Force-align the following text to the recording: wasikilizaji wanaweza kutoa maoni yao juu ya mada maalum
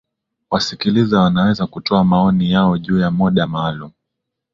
wasikilizaji 0.49 1.15
wanaweza 1.23 1.67
kutoa 1.67 2.03
maoni 2.03 2.51
yao 2.51 2.77
juu 2.77 2.99
ya 2.99 3.11
mada 3.11 3.47
maalum 3.47 3.91